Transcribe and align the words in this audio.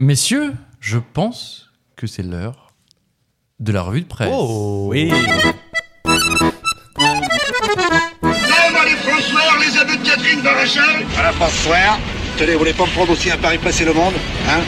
Messieurs, 0.00 0.54
je 0.80 0.98
pense 0.98 1.68
que 1.96 2.06
c'est 2.06 2.22
l'heure 2.22 2.72
de 3.58 3.72
la 3.72 3.82
revue 3.82 4.00
de 4.00 4.06
presse. 4.06 4.30
Oh 4.32 4.86
oui 4.88 5.08
Là, 5.10 5.16
les 8.84 8.96
François, 8.96 9.58
les 9.60 9.78
aveux 9.78 9.96
de 9.98 10.02
Catherine 10.08 10.40
Barachal 10.42 11.04
Voilà, 11.10 11.32
François. 11.32 11.98
Tenez, 12.38 12.52
vous 12.54 12.60
voulez 12.60 12.72
pas 12.72 12.86
me 12.86 12.90
prendre 12.92 13.10
aussi 13.12 13.30
un 13.30 13.36
pari 13.36 13.58
passer 13.58 13.84
le 13.84 13.92
monde 13.92 14.14
Hein? 14.48 14.60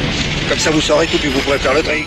Comme 0.48 0.58
ça, 0.58 0.70
vous 0.70 0.80
saurez 0.82 1.06
tout, 1.06 1.16
puis 1.16 1.30
vous 1.30 1.40
pourrez 1.40 1.58
faire 1.58 1.72
le 1.74 1.82
tri. 1.82 2.04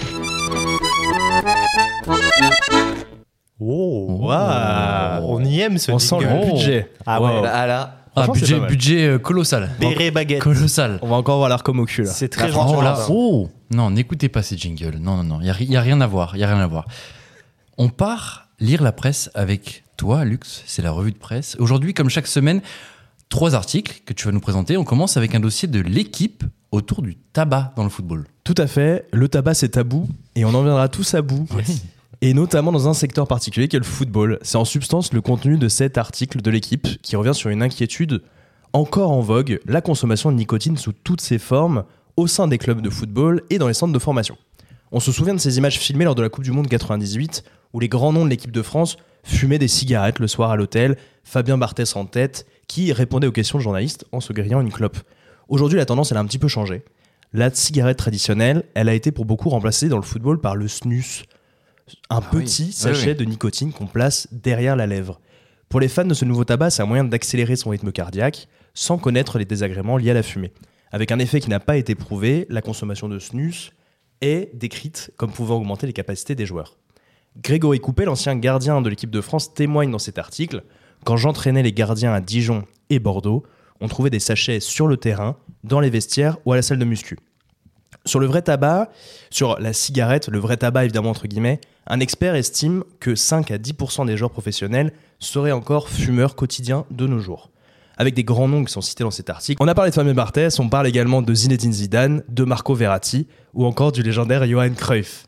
Oh, 3.59 4.07
waouh. 4.21 5.23
On 5.27 5.43
y 5.43 5.61
aime 5.61 5.77
ce 5.79 5.91
On 5.91 5.97
sent 5.97 6.17
le 6.21 6.51
budget. 6.51 6.91
Ah 7.07 7.19
Wow. 7.19 7.27
ouais, 7.27 7.41
là, 7.41 7.51
Ah 7.55 7.65
là. 7.65 7.95
Ah, 8.15 8.27
budget, 8.27 8.59
budget 8.61 9.07
euh, 9.07 9.19
colossal. 9.19 9.71
béret 9.79 10.11
baguette. 10.11 10.41
Colossal. 10.41 10.99
On 11.01 11.07
va 11.09 11.15
encore 11.17 11.37
voir 11.37 11.49
l'air 11.49 11.63
comme 11.63 11.79
au 11.79 11.85
cul 11.85 12.03
là. 12.03 12.09
C'est 12.11 12.29
très 12.29 12.49
Oh, 12.49 12.53
gentil. 12.53 12.83
là, 12.83 12.97
oh 13.09 13.49
Non, 13.71 13.89
n'écoutez 13.91 14.29
pas 14.29 14.41
ces 14.41 14.57
jingles. 14.57 14.97
Non, 14.99 15.17
non, 15.17 15.23
non. 15.23 15.39
Il 15.41 15.69
n'y 15.69 15.75
a, 15.77 15.81
rien 15.81 15.99
à 16.01 16.07
voir. 16.07 16.35
Il 16.35 16.39
y 16.39 16.43
a 16.43 16.47
rien 16.47 16.59
à 16.59 16.67
voir. 16.67 16.85
On 17.77 17.89
part 17.89 18.47
lire 18.59 18.81
la 18.81 18.91
presse 18.93 19.29
avec 19.35 19.83
toi, 19.97 20.23
Lux. 20.23 20.63
C'est 20.65 20.81
la 20.81 20.91
revue 20.91 21.11
de 21.11 21.17
presse. 21.17 21.55
Aujourd'hui, 21.59 21.93
comme 21.93 22.09
chaque 22.09 22.27
semaine, 22.27 22.61
trois 23.29 23.53
articles 23.55 24.01
que 24.05 24.13
tu 24.13 24.25
vas 24.25 24.31
nous 24.31 24.39
présenter. 24.39 24.77
On 24.77 24.83
commence 24.85 25.17
avec 25.17 25.35
un 25.35 25.39
dossier 25.39 25.67
de 25.67 25.81
l'équipe 25.81 26.43
autour 26.71 27.01
du 27.01 27.15
tabac 27.15 27.73
dans 27.75 27.83
le 27.83 27.89
football. 27.89 28.25
Tout 28.43 28.55
à 28.57 28.67
fait. 28.67 29.07
Le 29.11 29.27
tabac 29.27 29.53
c'est 29.55 29.69
tabou 29.69 30.07
et 30.35 30.45
on 30.45 30.53
en 30.53 30.63
viendra 30.63 30.87
tous 30.89 31.13
à 31.15 31.21
bout. 31.21 31.47
Et 32.25 32.33
notamment 32.33 32.71
dans 32.71 32.87
un 32.87 32.95
secteur 32.95 33.27
particulier 33.27 33.67
qui 33.67 33.75
est 33.75 33.79
le 33.79 33.85
football. 33.85 34.39
C'est 34.41 34.57
en 34.57 34.65
substance 34.65 35.13
le 35.13 35.21
contenu 35.21 35.59
de 35.59 35.67
cet 35.67 35.95
article 35.99 36.41
de 36.41 36.49
l'équipe 36.49 36.87
qui 37.03 37.15
revient 37.15 37.35
sur 37.35 37.51
une 37.51 37.61
inquiétude 37.61 38.23
encore 38.73 39.11
en 39.11 39.21
vogue, 39.21 39.59
la 39.67 39.79
consommation 39.79 40.31
de 40.31 40.35
nicotine 40.35 40.75
sous 40.75 40.91
toutes 40.91 41.21
ses 41.21 41.37
formes 41.37 41.83
au 42.17 42.25
sein 42.25 42.47
des 42.47 42.57
clubs 42.57 42.81
de 42.81 42.89
football 42.89 43.43
et 43.51 43.59
dans 43.59 43.67
les 43.67 43.75
centres 43.75 43.93
de 43.93 43.99
formation. 43.99 44.39
On 44.91 44.99
se 44.99 45.11
souvient 45.11 45.35
de 45.35 45.39
ces 45.39 45.59
images 45.59 45.77
filmées 45.77 46.03
lors 46.03 46.15
de 46.15 46.23
la 46.23 46.29
Coupe 46.29 46.43
du 46.43 46.49
Monde 46.49 46.67
98 46.67 47.43
où 47.73 47.79
les 47.79 47.89
grands 47.89 48.11
noms 48.11 48.25
de 48.25 48.31
l'équipe 48.31 48.51
de 48.51 48.63
France 48.63 48.97
fumaient 49.23 49.59
des 49.59 49.67
cigarettes 49.67 50.17
le 50.17 50.27
soir 50.27 50.49
à 50.49 50.55
l'hôtel, 50.55 50.97
Fabien 51.23 51.59
Barthès 51.59 51.95
en 51.95 52.07
tête, 52.07 52.47
qui 52.67 52.91
répondait 52.91 53.27
aux 53.27 53.31
questions 53.31 53.59
de 53.59 53.63
journalistes 53.63 54.05
en 54.11 54.19
se 54.19 54.33
grillant 54.33 54.61
une 54.61 54.71
clope. 54.71 54.97
Aujourd'hui, 55.47 55.77
la 55.77 55.85
tendance 55.85 56.11
elle 56.11 56.17
a 56.17 56.21
un 56.21 56.25
petit 56.25 56.39
peu 56.39 56.47
changé. 56.47 56.85
La 57.33 57.53
cigarette 57.53 57.97
traditionnelle, 57.97 58.63
elle 58.73 58.89
a 58.89 58.95
été 58.95 59.11
pour 59.11 59.25
beaucoup 59.25 59.49
remplacée 59.49 59.89
dans 59.89 59.97
le 59.97 60.01
football 60.01 60.41
par 60.41 60.55
le 60.55 60.67
snus, 60.67 61.25
un 62.09 62.17
Ah 62.17 62.21
petit 62.21 62.65
Oui, 62.65 62.71
sachet 62.71 63.09
oui. 63.11 63.15
de 63.15 63.25
nicotine 63.25 63.71
qu'on 63.71 63.87
place 63.87 64.27
derrière 64.31 64.75
la 64.75 64.87
lèvre. 64.87 65.19
Pour 65.69 65.79
les 65.79 65.87
fans 65.87 66.05
de 66.05 66.13
ce 66.13 66.25
nouveau 66.25 66.43
tabac, 66.43 66.69
c'est 66.71 66.81
un 66.81 66.85
moyen 66.85 67.03
d'accélérer 67.03 67.55
son 67.55 67.69
rythme 67.71 67.91
cardiaque 67.91 68.47
sans 68.73 68.97
connaître 68.97 69.37
les 69.39 69.45
désagréments 69.45 69.97
liés 69.97 70.11
à 70.11 70.15
la 70.15 70.23
fumée. 70.23 70.51
Avec 70.91 71.11
un 71.11 71.19
effet 71.19 71.39
qui 71.39 71.49
n'a 71.49 71.59
pas 71.59 71.77
été 71.77 71.95
prouvé, 71.95 72.45
la 72.49 72.61
consommation 72.61 73.09
de 73.09 73.19
snus 73.19 73.71
est 74.21 74.49
décrite 74.55 75.11
comme 75.17 75.31
pouvant 75.31 75.55
augmenter 75.57 75.87
les 75.87 75.93
capacités 75.93 76.35
des 76.35 76.45
joueurs. 76.45 76.77
Grégory 77.41 77.79
Coupet, 77.79 78.05
l'ancien 78.05 78.35
gardien 78.35 78.81
de 78.81 78.89
l'équipe 78.89 79.09
de 79.09 79.21
France, 79.21 79.53
témoigne 79.53 79.91
dans 79.91 79.99
cet 79.99 80.17
article 80.17 80.63
Quand 81.03 81.17
j'entraînais 81.17 81.63
les 81.63 81.73
gardiens 81.73 82.13
à 82.13 82.21
Dijon 82.21 82.63
et 82.89 82.99
Bordeaux, 82.99 83.43
on 83.81 83.87
trouvait 83.87 84.09
des 84.09 84.19
sachets 84.19 84.61
sur 84.61 84.87
le 84.87 84.95
terrain, 84.97 85.37
dans 85.63 85.81
les 85.81 85.89
vestiaires 85.89 86.37
ou 86.45 86.53
à 86.53 86.55
la 86.55 86.61
salle 86.61 86.79
de 86.79 86.85
muscu. 86.85 87.17
Sur 88.05 88.19
le 88.19 88.27
vrai 88.27 88.41
tabac, 88.41 88.89
sur 89.31 89.59
la 89.59 89.73
cigarette, 89.73 90.29
le 90.29 90.39
vrai 90.39 90.57
tabac 90.57 90.85
évidemment 90.85 91.09
entre 91.09 91.27
guillemets, 91.27 91.59
un 91.87 91.99
expert 91.99 92.35
estime 92.35 92.83
que 92.99 93.15
5 93.15 93.51
à 93.51 93.57
10% 93.57 94.07
des 94.07 94.17
joueurs 94.17 94.31
professionnels 94.31 94.91
seraient 95.19 95.51
encore 95.51 95.89
fumeurs 95.89 96.35
quotidiens 96.35 96.85
de 96.91 97.07
nos 97.07 97.19
jours. 97.19 97.51
Avec 97.97 98.13
des 98.13 98.23
grands 98.23 98.47
noms 98.47 98.65
qui 98.65 98.73
sont 98.73 98.81
cités 98.81 99.03
dans 99.03 99.11
cet 99.11 99.29
article. 99.29 99.61
On 99.63 99.67
a 99.67 99.75
parlé 99.75 99.91
de 99.91 99.95
Fabien 99.95 100.13
Barthès, 100.13 100.59
on 100.59 100.67
parle 100.67 100.87
également 100.87 101.21
de 101.21 101.33
Zinedine 101.33 101.71
Zidane, 101.71 102.23
de 102.27 102.43
Marco 102.43 102.73
Verratti 102.73 103.27
ou 103.53 103.65
encore 103.65 103.91
du 103.91 104.03
légendaire 104.03 104.45
Johan 104.45 104.73
Cruyff. 104.73 105.27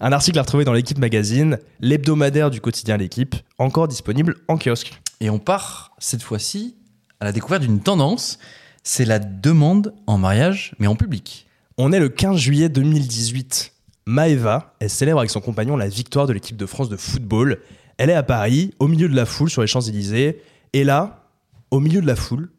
Un 0.00 0.10
article 0.10 0.38
à 0.38 0.42
retrouver 0.42 0.64
dans 0.64 0.72
l'équipe 0.72 0.98
magazine, 0.98 1.58
l'hebdomadaire 1.78 2.50
du 2.50 2.60
quotidien 2.60 2.96
L'équipe, 2.96 3.36
encore 3.58 3.86
disponible 3.86 4.36
en 4.48 4.58
kiosque. 4.58 5.00
Et 5.20 5.30
on 5.30 5.38
part 5.38 5.92
cette 5.98 6.22
fois-ci 6.22 6.74
à 7.20 7.24
la 7.24 7.30
découverte 7.30 7.62
d'une 7.62 7.80
tendance. 7.80 8.40
C'est 8.82 9.04
la 9.04 9.20
demande 9.20 9.94
en 10.08 10.18
mariage, 10.18 10.74
mais 10.80 10.88
en 10.88 10.96
public. 10.96 11.46
On 11.78 11.92
est 11.92 12.00
le 12.00 12.08
15 12.08 12.36
juillet 12.36 12.68
2018. 12.68 13.71
Maeva, 14.06 14.74
elle 14.80 14.90
célèbre 14.90 15.18
avec 15.18 15.30
son 15.30 15.40
compagnon 15.40 15.76
la 15.76 15.88
victoire 15.88 16.26
de 16.26 16.32
l'équipe 16.32 16.56
de 16.56 16.66
France 16.66 16.88
de 16.88 16.96
football. 16.96 17.58
Elle 17.98 18.10
est 18.10 18.14
à 18.14 18.22
Paris, 18.22 18.74
au 18.78 18.88
milieu 18.88 19.08
de 19.08 19.14
la 19.14 19.26
foule 19.26 19.50
sur 19.50 19.60
les 19.62 19.68
Champs-Élysées. 19.68 20.40
Et 20.72 20.84
là, 20.84 21.28
au 21.70 21.78
milieu 21.80 22.00
de 22.00 22.06
la 22.06 22.16
foule, 22.16 22.50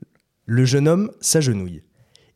le 0.45 0.65
jeune 0.65 0.87
homme 0.87 1.11
s'agenouille. 1.19 1.81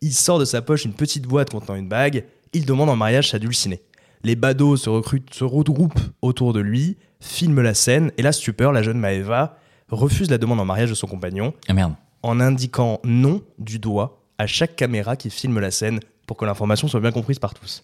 Il 0.02 0.14
sort 0.14 0.40
de 0.40 0.46
sa 0.46 0.62
poche 0.62 0.86
une 0.86 0.94
petite 0.94 1.26
boîte 1.26 1.52
contenant 1.52 1.76
une 1.76 1.88
bague. 1.88 2.26
Il 2.54 2.66
demande 2.66 2.90
en 2.90 2.96
mariage 2.96 3.30
sa 3.30 3.40
dulcinée. 3.40 3.82
Les 4.24 4.36
badauds 4.36 4.78
se, 4.78 4.90
recrutent, 4.90 5.34
se 5.34 5.44
regroupent 5.44 6.00
autour 6.22 6.54
de 6.54 6.60
lui, 6.60 6.98
filment 7.22 7.62
la 7.62 7.74
scène. 7.74 8.12
Et 8.18 8.22
la 8.22 8.32
stupeur, 8.32 8.72
la 8.72 8.84
jeune 8.84 9.00
Maeva 9.00 9.58
refuse 9.90 10.30
la 10.30 10.38
demande 10.38 10.60
en 10.60 10.66
mariage 10.66 10.90
de 10.90 10.96
son 10.96 11.08
compagnon 11.08 11.54
Ah 11.68 11.74
merde. 11.74 11.94
en 12.24 12.40
indiquant 12.40 13.00
non 13.04 13.42
du 13.58 13.80
doigt 13.80 14.22
à 14.38 14.48
chaque 14.48 14.76
caméra 14.76 15.16
qui 15.16 15.30
filme 15.30 15.60
la 15.60 15.72
scène 15.72 16.00
pour 16.26 16.36
que 16.36 16.46
l'information 16.46 16.88
soit 16.88 17.00
bien 17.00 17.12
comprise 17.12 17.40
par 17.40 17.54
tous. 17.54 17.84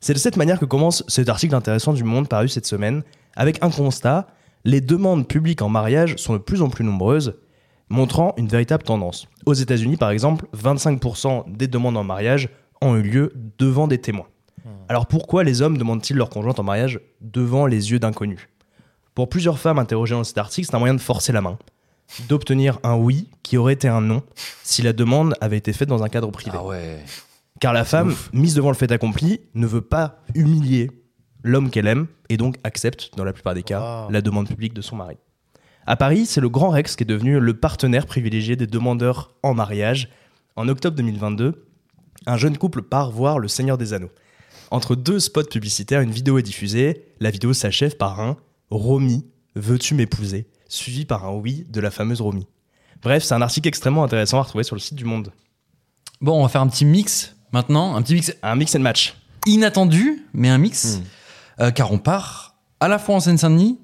C'est 0.00 0.14
de 0.14 0.18
cette 0.18 0.36
manière 0.36 0.58
que 0.58 0.64
commence 0.64 1.04
cet 1.08 1.28
article 1.28 1.54
intéressant 1.54 1.92
du 1.92 2.04
Monde 2.04 2.28
paru 2.28 2.48
cette 2.48 2.66
semaine, 2.66 3.02
avec 3.34 3.62
un 3.62 3.70
constat, 3.70 4.26
les 4.64 4.80
demandes 4.80 5.26
publiques 5.26 5.62
en 5.62 5.68
mariage 5.68 6.16
sont 6.16 6.34
de 6.34 6.38
plus 6.38 6.62
en 6.62 6.68
plus 6.68 6.84
nombreuses, 6.84 7.34
montrant 7.88 8.34
une 8.36 8.48
véritable 8.48 8.82
tendance. 8.82 9.28
Aux 9.46 9.54
États-Unis, 9.54 9.96
par 9.96 10.10
exemple, 10.10 10.46
25% 10.56 11.56
des 11.56 11.68
demandes 11.68 11.96
en 11.96 12.04
mariage 12.04 12.48
ont 12.80 12.96
eu 12.96 13.02
lieu 13.02 13.32
devant 13.58 13.86
des 13.86 13.98
témoins. 13.98 14.26
Alors 14.88 15.06
pourquoi 15.06 15.44
les 15.44 15.62
hommes 15.62 15.78
demandent-ils 15.78 16.16
leur 16.16 16.30
conjointe 16.30 16.58
en 16.58 16.64
mariage 16.64 17.00
devant 17.20 17.66
les 17.66 17.90
yeux 17.92 17.98
d'inconnus? 17.98 18.48
Pour 19.14 19.28
plusieurs 19.28 19.58
femmes 19.58 19.78
interrogées 19.78 20.14
dans 20.14 20.24
cet 20.24 20.38
article, 20.38 20.66
c'est 20.68 20.74
un 20.74 20.80
moyen 20.80 20.94
de 20.94 21.00
forcer 21.00 21.32
la 21.32 21.40
main 21.40 21.58
d'obtenir 22.28 22.78
un 22.82 22.94
oui 22.94 23.28
qui 23.42 23.56
aurait 23.56 23.72
été 23.72 23.88
un 23.88 24.00
non 24.00 24.22
si 24.62 24.82
la 24.82 24.92
demande 24.92 25.34
avait 25.40 25.58
été 25.58 25.72
faite 25.72 25.88
dans 25.88 26.02
un 26.02 26.08
cadre 26.08 26.30
privé. 26.30 26.56
Ah 26.58 26.64
ouais. 26.64 27.04
Car 27.60 27.72
la 27.72 27.84
femme, 27.84 28.14
mise 28.32 28.54
devant 28.54 28.68
le 28.68 28.74
fait 28.74 28.90
accompli, 28.92 29.40
ne 29.54 29.66
veut 29.66 29.80
pas 29.80 30.22
humilier 30.34 30.90
l'homme 31.42 31.70
qu'elle 31.70 31.86
aime 31.86 32.06
et 32.28 32.36
donc 32.36 32.56
accepte, 32.64 33.10
dans 33.16 33.24
la 33.24 33.32
plupart 33.32 33.54
des 33.54 33.62
cas, 33.62 34.08
la 34.10 34.20
demande 34.20 34.48
publique 34.48 34.74
de 34.74 34.82
son 34.82 34.96
mari. 34.96 35.16
À 35.86 35.96
Paris, 35.96 36.26
c'est 36.26 36.40
le 36.40 36.48
Grand 36.48 36.70
Rex 36.70 36.96
qui 36.96 37.04
est 37.04 37.06
devenu 37.06 37.38
le 37.38 37.54
partenaire 37.54 38.06
privilégié 38.06 38.56
des 38.56 38.66
demandeurs 38.66 39.34
en 39.42 39.54
mariage. 39.54 40.08
En 40.56 40.68
octobre 40.68 40.96
2022, 40.96 41.66
un 42.26 42.36
jeune 42.36 42.58
couple 42.58 42.82
part 42.82 43.10
voir 43.10 43.38
Le 43.38 43.48
Seigneur 43.48 43.78
des 43.78 43.92
Anneaux. 43.92 44.10
Entre 44.70 44.96
deux 44.96 45.20
spots 45.20 45.44
publicitaires, 45.44 46.00
une 46.00 46.10
vidéo 46.10 46.38
est 46.38 46.42
diffusée. 46.42 47.04
La 47.20 47.30
vidéo 47.30 47.52
s'achève 47.52 47.96
par 47.96 48.20
un 48.20 48.36
Romy, 48.70 49.24
veux-tu 49.54 49.94
m'épouser? 49.94 50.48
suivi 50.68 51.04
par 51.04 51.24
un 51.24 51.32
oui 51.32 51.66
de 51.70 51.80
la 51.80 51.90
fameuse 51.90 52.20
Romy. 52.20 52.46
Bref, 53.02 53.24
c'est 53.24 53.34
un 53.34 53.42
article 53.42 53.68
extrêmement 53.68 54.04
intéressant 54.04 54.38
à 54.38 54.42
retrouver 54.42 54.64
sur 54.64 54.74
le 54.74 54.80
site 54.80 54.96
du 54.96 55.04
Monde. 55.04 55.32
Bon, 56.20 56.38
on 56.38 56.42
va 56.42 56.48
faire 56.48 56.60
un 56.62 56.68
petit 56.68 56.84
mix 56.84 57.35
maintenant, 57.52 57.94
un 57.96 58.02
petit 58.02 58.14
mix 58.14 58.34
Un 58.42 58.56
mix 58.56 58.74
and 58.74 58.80
match. 58.80 59.16
inattendu, 59.46 60.24
mais 60.32 60.48
un 60.48 60.58
mix, 60.58 61.00
euh, 61.60 61.70
car 61.70 61.92
on 61.92 61.98
part 61.98 62.56
à 62.80 62.88
la 62.88 62.98
fois 62.98 63.14
en 63.16 63.20
Seine-Saint-Denis 63.20 63.78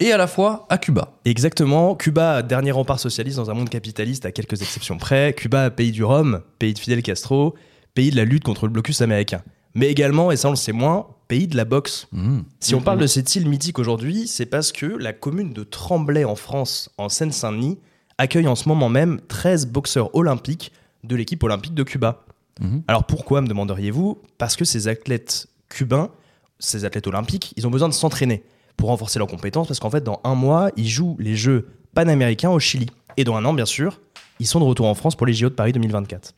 et 0.00 0.12
à 0.12 0.16
la 0.16 0.26
fois 0.26 0.66
à 0.70 0.78
Cuba. 0.78 1.18
Exactement. 1.24 1.94
Cuba, 1.96 2.42
dernier 2.42 2.70
rempart 2.70 3.00
socialiste 3.00 3.36
dans 3.36 3.50
un 3.50 3.54
monde 3.54 3.68
capitaliste 3.68 4.24
à 4.26 4.32
quelques 4.32 4.62
exceptions 4.62 4.96
près. 4.96 5.34
Cuba, 5.34 5.70
pays 5.70 5.90
du 5.90 6.04
Rhum, 6.04 6.40
pays 6.58 6.72
de 6.72 6.78
Fidel 6.78 7.02
Castro, 7.02 7.54
pays 7.94 8.10
de 8.10 8.16
la 8.16 8.24
lutte 8.24 8.44
contre 8.44 8.66
le 8.66 8.72
blocus 8.72 9.00
américain. 9.02 9.42
Mais 9.74 9.88
également, 9.88 10.30
et 10.30 10.36
ça 10.36 10.48
on 10.48 10.52
le 10.52 10.56
sait 10.56 10.72
moins, 10.72 11.08
pays 11.26 11.46
de 11.48 11.56
la 11.56 11.64
boxe. 11.64 12.06
Mmh. 12.12 12.38
Si 12.60 12.74
on 12.74 12.80
parle 12.80 12.98
de 13.00 13.06
cette 13.06 13.34
île 13.36 13.48
mythique 13.48 13.78
aujourd'hui, 13.78 14.26
c'est 14.28 14.46
parce 14.46 14.72
que 14.72 14.86
la 14.86 15.12
commune 15.12 15.52
de 15.52 15.62
Tremblay 15.64 16.24
en 16.24 16.36
France, 16.36 16.90
en 16.96 17.08
Seine-Saint-Denis, 17.08 17.78
accueille 18.16 18.48
en 18.48 18.54
ce 18.54 18.68
moment 18.68 18.88
même 18.88 19.20
13 19.28 19.66
boxeurs 19.66 20.14
olympiques 20.14 20.72
de 21.04 21.14
l'équipe 21.16 21.42
olympique 21.42 21.74
de 21.74 21.82
Cuba. 21.82 22.24
Mhm. 22.60 22.82
Alors 22.88 23.04
pourquoi, 23.04 23.40
me 23.40 23.46
demanderiez-vous? 23.46 24.20
Parce 24.38 24.56
que 24.56 24.64
ces 24.64 24.88
athlètes 24.88 25.48
cubains, 25.68 26.10
ces 26.58 26.84
athlètes 26.84 27.06
olympiques, 27.06 27.52
ils 27.56 27.66
ont 27.66 27.70
besoin 27.70 27.88
de 27.88 27.94
s'entraîner 27.94 28.42
pour 28.76 28.88
renforcer 28.88 29.18
leurs 29.18 29.28
compétences, 29.28 29.66
parce 29.66 29.80
qu'en 29.80 29.90
fait, 29.90 30.04
dans 30.04 30.20
un 30.24 30.34
mois, 30.34 30.70
ils 30.76 30.88
jouent 30.88 31.16
les 31.18 31.34
Jeux 31.34 31.68
panaméricains 31.94 32.50
au 32.50 32.60
Chili. 32.60 32.86
Et 33.16 33.24
dans 33.24 33.34
un 33.34 33.44
an, 33.44 33.52
bien 33.52 33.66
sûr, 33.66 34.00
ils 34.38 34.46
sont 34.46 34.60
de 34.60 34.64
retour 34.64 34.86
en 34.86 34.94
France 34.94 35.16
pour 35.16 35.26
les 35.26 35.32
JO 35.32 35.48
de 35.48 35.54
Paris 35.54 35.72
2024. 35.72 36.34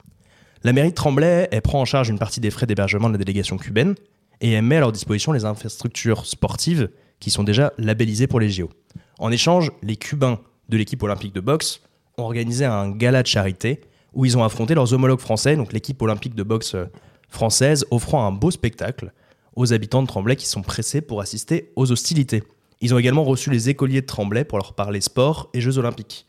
La 0.63 0.73
mairie 0.73 0.91
de 0.91 0.95
Tremblay, 0.95 1.49
elle 1.51 1.63
prend 1.63 1.81
en 1.81 1.85
charge 1.85 2.09
une 2.09 2.19
partie 2.19 2.41
des 2.41 2.51
frais 2.51 2.67
d'hébergement 2.67 3.09
de 3.09 3.15
la 3.15 3.19
délégation 3.19 3.59
cubaine, 3.59 3.95
et 4.41 4.53
elle 4.53 4.65
met 4.65 4.77
à 4.77 4.81
leur 4.81 4.93
disposition 4.93 5.33
les 5.33 5.45
infrastructures 5.45 6.25
sportives 6.25 6.89
qui 7.19 7.31
sont 7.31 7.45
déjà 7.45 7.73
labellisées 7.77 8.27
pour 8.27 8.41
les 8.41 8.49
JO. 8.49 8.71
En 9.19 9.31
échange, 9.31 9.71
les 9.83 9.97
Cubains 9.97 10.41
de 10.71 10.77
l'équipe 10.79 11.03
olympique 11.03 11.35
de 11.35 11.41
boxe 11.41 11.83
ont 12.17 12.23
organisé 12.23 12.65
un 12.65 12.91
gala 12.91 13.23
de 13.23 13.27
charité 13.27 13.83
où 14.15 14.25
ils 14.25 14.37
ont 14.37 14.45
affronté 14.45 14.75
leurs 14.75 14.93
homologues 14.93 15.21
français, 15.21 15.57
donc 15.57 15.73
l'équipe 15.73 16.01
olympique 16.03 16.35
de 16.35 16.43
boxe 16.43 16.75
euh, 16.75 16.87
française, 17.29 17.85
offrant 17.91 18.27
un 18.27 18.33
beau 18.33 18.51
spectacle 18.51 19.13
aux 19.57 19.73
habitants 19.73 20.03
de 20.03 20.07
Tremblay 20.07 20.37
qui 20.37 20.47
sont 20.47 20.63
pressés 20.63 21.01
pour 21.01 21.21
assister 21.21 21.73
aux 21.77 21.91
hostilités. 21.93 22.43
Ils 22.81 22.95
ont 22.95 22.99
également 22.99 23.25
reçu 23.25 23.51
les 23.51 23.69
écoliers 23.69 24.01
de 24.01 24.07
Tremblay 24.07 24.45
pour 24.45 24.59
leur 24.59 24.73
parler 24.75 25.01
sport 25.01 25.51
et 25.55 25.61
Jeux 25.61 25.77
olympiques. 25.79 26.27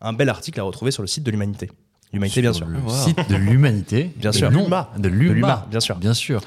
Un 0.00 0.12
bel 0.14 0.28
article 0.28 0.58
à 0.60 0.62
retrouver 0.62 0.90
sur 0.92 1.02
le 1.02 1.08
site 1.08 1.24
de 1.24 1.30
l'Humanité. 1.30 1.70
L'humanité, 2.12 2.40
bien 2.40 2.52
sûr. 2.52 2.66
Le 2.66 2.78
Wow. 2.80 2.90
site 2.90 3.28
de 3.28 3.36
l'humanité. 3.36 4.10
Bien 4.16 4.32
sûr. 4.32 4.50
Non, 4.50 4.64
L'Uma. 4.64 4.90
de 4.98 5.08
l'UMA. 5.08 5.28
De 5.28 5.34
l'Uma, 5.34 5.66
bien 5.70 5.78
sûr. 5.80 5.96
Bien 5.96 6.14
sûr. 6.14 6.40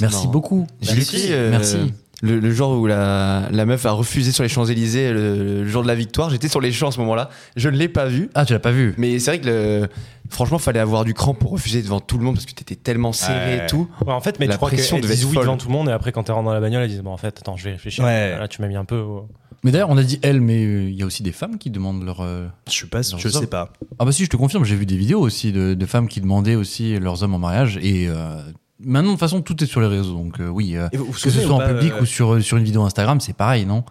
Merci 0.00 0.02
marrant. 0.16 0.28
beaucoup. 0.30 0.66
Merci. 0.80 1.26
euh, 1.32 1.50
Merci. 1.50 1.76
Le, 2.24 2.38
le 2.38 2.50
jour 2.52 2.78
où 2.78 2.86
la, 2.86 3.48
la 3.50 3.66
meuf 3.66 3.84
a 3.84 3.90
refusé 3.90 4.30
sur 4.30 4.44
les 4.44 4.48
Champs-Élysées, 4.48 5.12
le, 5.12 5.62
le 5.64 5.68
jour 5.68 5.82
de 5.82 5.88
la 5.88 5.96
victoire, 5.96 6.30
j'étais 6.30 6.46
sur 6.48 6.60
les 6.60 6.70
champs 6.70 6.88
à 6.88 6.92
ce 6.92 7.00
moment-là. 7.00 7.30
Je 7.56 7.68
ne 7.68 7.76
l'ai 7.76 7.88
pas 7.88 8.06
vu. 8.06 8.30
Ah, 8.34 8.44
tu 8.44 8.52
l'as 8.52 8.60
pas 8.60 8.70
vu 8.70 8.94
Mais 8.96 9.18
c'est 9.18 9.32
vrai 9.32 9.40
que 9.40 9.46
le, 9.48 9.88
franchement, 10.30 10.58
fallait 10.58 10.78
avoir 10.78 11.04
du 11.04 11.14
cran 11.14 11.34
pour 11.34 11.50
refuser 11.50 11.82
devant 11.82 11.98
tout 11.98 12.18
le 12.18 12.24
monde 12.24 12.36
parce 12.36 12.46
que 12.46 12.52
t'étais 12.54 12.76
tellement 12.76 13.12
serré 13.12 13.56
Ouais. 13.58 13.64
et 13.64 13.66
tout. 13.66 13.88
Ouais, 14.06 14.12
en 14.12 14.20
fait, 14.20 14.38
mais 14.38 14.46
La 14.46 14.52
tu 14.54 14.56
crois 14.58 14.68
pression 14.68 14.96
qu'elles 14.96 15.02
devait 15.02 15.14
disent 15.14 15.24
être 15.24 15.28
oui 15.30 15.34
folle. 15.34 15.42
devant 15.46 15.56
tout 15.56 15.66
le 15.66 15.72
monde 15.72 15.88
et 15.88 15.92
après, 15.92 16.12
quand 16.12 16.22
t'es 16.22 16.30
rentré 16.32 16.46
dans 16.50 16.54
la 16.54 16.60
bagnole, 16.60 16.84
elles 16.84 16.90
disent 16.90 17.02
Bon, 17.02 17.10
en 17.12 17.16
fait, 17.16 17.36
attends, 17.38 17.56
je 17.56 17.64
vais 17.64 17.72
réfléchir. 17.72 18.04
Ouais. 18.04 18.38
Là, 18.38 18.46
tu 18.46 18.62
m'as 18.62 18.68
mis 18.68 18.76
un 18.76 18.84
peu. 18.84 19.02
Mais 19.64 19.70
d'ailleurs, 19.72 19.90
on 19.90 19.96
a 19.96 20.02
dit 20.04 20.18
elle, 20.22 20.40
mais 20.40 20.64
euh, 20.64 20.90
il 20.90 20.94
y 20.94 21.02
a 21.02 21.06
aussi 21.06 21.22
des 21.24 21.30
femmes 21.32 21.58
qui 21.58 21.70
demandent 21.70 22.04
leur. 22.04 22.20
euh, 22.20 22.46
Je 22.68 22.72
suis 22.72 22.86
pas 22.86 23.02
sais 23.02 23.46
pas. 23.48 23.72
Ah 23.98 24.04
bah 24.04 24.12
si, 24.12 24.24
je 24.24 24.30
te 24.30 24.36
confirme, 24.36 24.64
j'ai 24.64 24.74
vu 24.76 24.86
des 24.86 24.96
vidéos 24.96 25.20
aussi 25.20 25.50
de, 25.52 25.74
de 25.74 25.86
femmes 25.86 26.06
qui 26.08 26.20
demandaient 26.20 26.54
aussi 26.56 26.98
leurs 27.00 27.22
hommes 27.24 27.34
en 27.34 27.38
mariage. 27.38 27.78
Et 27.82 28.06
euh, 28.08 28.40
maintenant, 28.84 29.08
de 29.10 29.14
toute 29.14 29.20
façon, 29.20 29.40
tout 29.42 29.62
est 29.62 29.66
sur 29.66 29.80
les 29.80 29.86
réseaux. 29.86 30.14
Donc 30.14 30.40
euh, 30.40 30.48
oui, 30.48 30.76
euh, 30.76 30.88
Et 30.92 30.96
vous- 30.96 31.06
vous 31.06 31.12
que 31.12 31.18
ce 31.18 31.30
soit 31.30 31.54
en 31.54 31.58
pas, 31.58 31.68
public 31.74 31.92
euh, 31.94 32.02
ou 32.02 32.06
sur, 32.06 32.42
sur 32.42 32.56
une 32.56 32.64
vidéo 32.64 32.82
Instagram, 32.82 33.20
c'est 33.20 33.32
pareil, 33.36 33.66
non? 33.66 33.84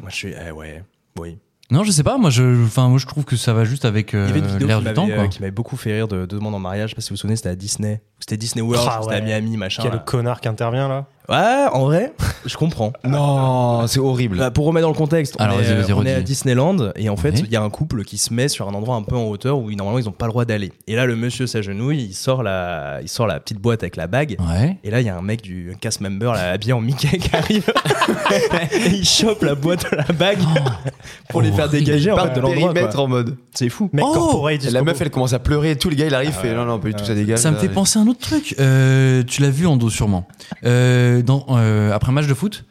Moi, 0.00 0.08
je 0.10 0.14
suis. 0.14 0.34
eh 0.46 0.50
ouais, 0.50 0.82
oui. 1.18 1.38
Non, 1.70 1.82
je 1.82 1.90
sais 1.90 2.04
pas. 2.04 2.16
Moi, 2.16 2.30
je, 2.30 2.64
enfin, 2.64 2.88
moi, 2.88 2.98
je 2.98 3.06
trouve 3.06 3.24
que 3.24 3.34
ça 3.36 3.52
va 3.52 3.64
juste 3.64 3.84
avec 3.84 4.14
euh, 4.14 4.26
Il 4.28 4.28
y 4.28 4.30
avait 4.30 4.38
une 4.38 4.46
vidéo 4.52 4.68
l'air 4.68 4.76
qui 4.78 4.82
du 4.82 4.84
m'avait, 4.84 4.94
temps, 4.94 5.06
quoi. 5.08 5.24
euh, 5.24 5.26
qui 5.28 5.40
m'avait 5.40 5.50
beaucoup 5.50 5.76
fait 5.76 5.92
rire 5.94 6.06
de, 6.06 6.18
de 6.24 6.36
demande 6.36 6.54
en 6.54 6.60
mariage. 6.60 6.90
Je 6.90 6.94
sais 6.94 6.96
pas 6.96 7.02
si 7.02 7.08
vous 7.10 7.14
vous 7.14 7.20
souvenez, 7.20 7.34
c'était 7.34 7.48
à 7.48 7.56
Disney. 7.56 8.00
C'était 8.20 8.36
Disney 8.36 8.62
World, 8.62 8.88
Ah 8.88 9.00
c'était 9.02 9.16
à. 9.16 9.20
Miami, 9.20 9.56
machin. 9.56 9.82
Quel 9.82 9.92
là. 9.92 9.98
connard 9.98 10.40
qui 10.40 10.46
intervient 10.48 10.86
là 10.88 11.06
Ouais, 11.28 11.66
en 11.72 11.84
vrai, 11.86 12.12
je 12.44 12.56
comprends. 12.56 12.92
Non, 13.06 13.86
c'est 13.86 13.98
horrible. 14.00 14.38
Bah, 14.38 14.50
pour 14.50 14.66
remettre 14.66 14.86
dans 14.86 14.92
le 14.92 14.96
contexte, 14.98 15.36
on, 15.38 15.42
Alors, 15.42 15.60
est, 15.60 15.92
on 15.92 16.00
à. 16.06 16.20
Disneyland 16.20 16.92
et 16.96 17.08
en 17.08 17.16
fait, 17.16 17.30
il 17.38 17.42
Ouais. 17.42 17.48
y 17.50 17.56
a 17.56 17.62
un 17.62 17.70
couple 17.70 18.04
qui 18.04 18.18
se 18.18 18.32
met 18.34 18.48
sur 18.48 18.68
un 18.68 18.74
endroit 18.74 18.96
un 18.96 19.02
peu 19.02 19.16
en 19.16 19.24
hauteur 19.24 19.58
où 19.58 19.70
normalement 19.72 19.98
ils 19.98 20.04
n'ont 20.04 20.12
pas 20.12 20.26
le 20.26 20.32
droit 20.32 20.44
d'aller. 20.44 20.72
Et 20.86 20.94
là, 20.94 21.06
le 21.06 21.16
monsieur 21.16 21.46
s'agenouille, 21.46 22.02
il 22.10 22.14
sort 22.14 22.42
la, 22.42 22.98
il 23.02 23.08
sort 23.08 23.26
la 23.26 23.40
petite 23.40 23.58
boîte 23.58 23.82
avec 23.82 23.96
la 23.96 24.06
bague. 24.06 24.36
Ouais. 24.40 24.76
Et 24.84 24.90
là, 24.90 25.00
il 25.00 25.06
y 25.06 25.08
a 25.10 25.16
un 25.16 25.22
mec 25.22 25.42
du 25.42 25.76
cast 25.80 26.00
member 26.00 26.32
là, 26.32 26.50
habillé 26.52 26.72
en 26.72 26.80
Mickey 26.80 27.18
qui 27.18 27.34
arrive. 27.34 27.72
et 28.72 28.88
il 28.88 29.04
chope 29.04 29.42
la 29.42 29.54
boîte 29.54 29.90
de 29.90 29.96
la 29.96 30.04
bague 30.12 30.38
pour 31.28 31.42
les 31.42 31.50
faire 31.52 31.66
horrible. 31.66 31.84
dégager 31.84 32.12
en 32.12 32.16
Par 32.16 32.28
fait, 32.28 32.34
de 32.34 32.40
l'endroit. 32.40 32.72
en 33.00 33.08
mode. 33.08 33.36
C'est 33.54 33.68
fou. 33.68 33.88
Mec, 33.92 34.04
Oh 34.06 34.48
Et 34.48 34.58
la 34.70 34.82
meuf, 34.82 35.00
elle 35.00 35.10
commence 35.10 35.32
à 35.32 35.38
pleurer 35.38 35.72
et 35.72 35.76
tout. 35.76 35.90
Le 35.90 35.96
gars, 35.96 36.06
il 36.06 36.14
arrive, 36.14 36.34
Ah 36.36 36.40
fait 36.42 36.48
ouais. 36.50 36.54
non, 36.54 36.64
non, 36.64 36.78
pas 36.78 36.88
du 36.88 36.94
tout, 36.94 37.00
Ah, 37.02 37.06
ça 37.08 37.14
dégage. 37.14 37.38
Ça 37.38 37.50
me 37.50 37.56
fait 37.56 37.68
penser 37.68 37.98
à 37.98 38.02
un 38.02 38.06
autre 38.06 38.20
truc. 38.20 38.54
Euh, 38.60 39.22
tu 39.26 39.42
l'as 39.42 39.50
vu 39.50 39.66
en 39.66 39.76
dos 39.76 39.90
sûrement. 39.90 40.26
Euh, 40.64 41.15
dans, 41.22 41.46
euh, 41.50 41.92
après 41.92 42.10
un 42.10 42.14
match 42.14 42.26
de 42.26 42.34
foot, 42.34 42.64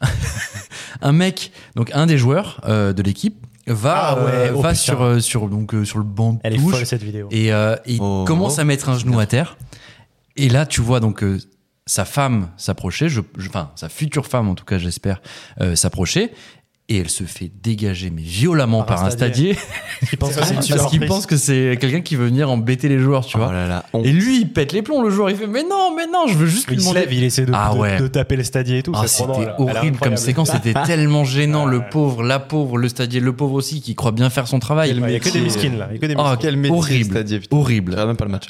un 1.02 1.12
mec, 1.12 1.52
donc 1.74 1.90
un 1.94 2.06
des 2.06 2.18
joueurs 2.18 2.60
euh, 2.66 2.92
de 2.92 3.02
l'équipe, 3.02 3.36
va, 3.66 3.96
Ah 3.96 4.24
ouais, 4.24 4.30
euh, 4.32 4.52
oh 4.54 4.60
va 4.60 4.74
sur, 4.74 5.02
euh, 5.02 5.18
sur, 5.20 5.48
donc, 5.48 5.74
euh, 5.74 5.84
sur 5.84 5.98
le 5.98 6.04
banc 6.04 6.34
de 6.34 6.38
Elle 6.44 6.54
est 6.54 6.58
folle 6.58 6.86
cette 6.86 7.02
vidéo. 7.02 7.28
et, 7.30 7.52
euh, 7.52 7.76
il 7.86 7.98
Oh. 8.00 8.24
commence 8.26 8.58
à 8.58 8.64
mettre 8.64 8.88
un 8.88 8.98
genou 8.98 9.18
à 9.18 9.26
terre. 9.26 9.56
Et 10.36 10.48
là, 10.48 10.66
tu 10.66 10.80
vois 10.80 11.00
donc 11.00 11.22
euh, 11.24 11.38
sa 11.86 12.04
femme 12.04 12.50
s'approcher, 12.56 13.08
je, 13.08 13.20
je- 13.38 13.48
enfin 13.48 13.70
sa 13.74 13.88
future 13.88 14.26
femme 14.26 14.48
en 14.48 14.54
tout 14.54 14.64
cas, 14.64 14.78
j'espère, 14.78 15.20
euh, 15.60 15.74
s'approcher. 15.74 16.30
Et 16.88 16.98
elle 16.98 17.08
se 17.10 17.24
fait 17.24 17.50
dégager, 17.64 18.10
mais 18.10 18.22
violemment 18.22 18.84
Par 18.84 18.98
par, 18.98 19.04
un 19.06 19.10
stadier, 19.10 19.56
Il 20.12 20.18
pense 20.18 20.36
que 20.36 20.44
c'est 20.44 20.54
une 20.54 20.76
parce 20.76 20.86
qu'il 20.90 21.04
pense 21.06 21.26
que 21.26 21.36
c'est 21.36 21.76
quelqu'un 21.80 22.00
qui 22.00 22.14
veut 22.14 22.26
venir 22.26 22.48
embêter 22.48 22.88
les 22.88 23.00
joueurs, 23.00 23.26
tu 23.26 23.36
Oh 23.36 23.40
vois. 23.40 23.52
là 23.52 23.66
là, 23.66 23.84
honte. 23.92 24.06
Et 24.06 24.12
lui, 24.12 24.40
il 24.42 24.52
pète 24.52 24.72
les 24.72 24.82
plombs, 24.82 25.02
le 25.02 25.10
joueur. 25.10 25.28
Il 25.30 25.36
fait 25.36 25.48
Mais 25.48 25.64
non, 25.64 25.92
mais 25.96 26.06
non, 26.06 26.26
je 26.28 26.34
veux 26.34 26.46
juste 26.46 26.68
lui 26.68 26.76
Il 26.76 26.80
se 26.82 26.94
lève, 26.94 27.12
il 27.12 27.24
essaie 27.24 27.44
de, 27.44 27.50
Ah 27.52 27.72
de- 27.74 27.78
ouais. 27.80 27.98
de 27.98 28.06
taper 28.06 28.36
le 28.36 28.44
stadier 28.44 28.78
et 28.78 28.82
tout. 28.84 28.92
Ah, 28.94 29.08
c'était 29.08 29.48
horrible 29.58 29.98
comme 29.98 30.16
séquence, 30.16 30.52
c'était 30.52 30.74
tellement 30.84 31.24
gênant. 31.24 31.66
Ah 31.66 31.70
le 31.70 31.80
pauvre, 31.90 32.22
la 32.22 32.38
pauvre, 32.38 32.78
le 32.78 32.88
stadier, 32.88 33.18
le 33.18 33.34
pauvre 33.34 33.54
aussi 33.54 33.80
qui 33.80 33.96
croit 33.96 34.12
bien 34.12 34.30
faire 34.30 34.46
son 34.46 34.60
travail. 34.60 34.90
Il 34.90 35.10
y 35.10 35.14
a 35.16 35.18
que 35.18 35.28
des 35.30 35.40
miskins 35.40 35.76
là. 35.76 35.88
Il 35.90 35.94
y 35.94 35.96
a 35.96 36.00
que 36.00 36.06
des 36.06 36.14
Ah, 36.16 36.36
miskins. 36.40 36.70
Horrible. 36.72 37.10
stadier. 37.10 37.40
Horrible. 37.50 37.96
Même 37.96 38.16
pas 38.16 38.26
le 38.26 38.30
match. 38.30 38.46